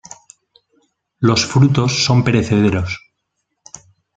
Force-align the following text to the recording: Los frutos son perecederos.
Los 1.19 1.45
frutos 1.45 2.03
son 2.03 2.23
perecederos. 2.23 2.99